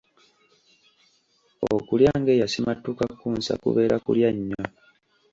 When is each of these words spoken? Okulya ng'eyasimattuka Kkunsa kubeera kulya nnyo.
Okulya 1.75 2.11
ng'eyasimattuka 2.19 3.03
Kkunsa 3.11 3.53
kubeera 3.63 3.95
kulya 4.05 4.29
nnyo. 4.35 4.63